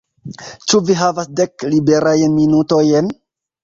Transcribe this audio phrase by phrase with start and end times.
[0.71, 3.19] Ĉu vi havas dek liberajn minutojn?